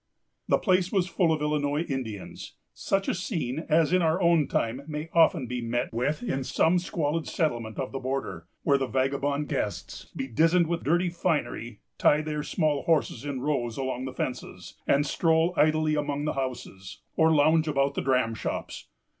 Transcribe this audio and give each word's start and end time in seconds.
The 0.47 0.57
place 0.57 0.91
was 0.91 1.05
full 1.07 1.31
of 1.31 1.43
Illinois 1.43 1.83
Indians; 1.83 2.55
such 2.73 3.07
a 3.07 3.13
scene 3.13 3.67
as 3.69 3.93
in 3.93 4.01
our 4.01 4.19
own 4.19 4.47
time 4.47 4.81
may 4.87 5.11
often 5.13 5.45
be 5.45 5.61
met 5.61 5.93
with 5.93 6.23
in 6.23 6.43
some 6.43 6.79
squalid 6.79 7.27
settlement 7.27 7.77
of 7.77 7.91
the 7.91 7.99
border, 7.99 8.47
where 8.63 8.79
the 8.79 8.87
vagabond 8.87 9.47
guests, 9.47 10.05
bedizened 10.15 10.65
with 10.65 10.83
dirty 10.83 11.09
finery, 11.11 11.81
tie 11.99 12.21
their 12.21 12.41
small 12.41 12.81
horses 12.81 13.25
in 13.25 13.41
rows 13.41 13.77
along 13.77 14.05
the 14.05 14.11
fences, 14.13 14.75
and 14.87 15.05
stroll 15.05 15.53
idly 15.55 15.93
among 15.93 16.25
the 16.25 16.33
houses, 16.33 17.03
or 17.15 17.31
lounge 17.31 17.67
about 17.67 17.93
the 17.93 18.01
dramshops. 18.01 18.87